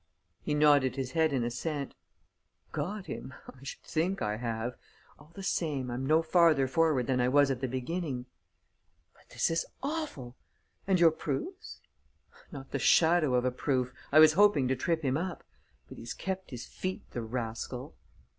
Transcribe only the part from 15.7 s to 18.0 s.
But he's kept his feet, the rascal!"